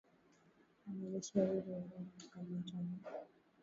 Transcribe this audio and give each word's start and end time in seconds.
wanajeshi 0.85 1.31
wawili 1.37 1.71
wa 1.71 1.79
Rwanda 1.79 1.95
wamekamatwa 2.33 2.81
na 2.83 3.25